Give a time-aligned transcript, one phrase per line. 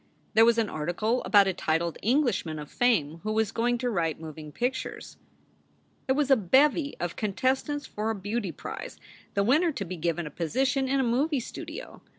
[0.33, 4.19] There was an article about a titled Englishman of fame who was going to write
[4.19, 5.17] moving pictures.
[6.07, 8.97] There was a bevy of contestants for a beauty prize,
[9.35, 12.01] the winner to be given a position in a movie studio.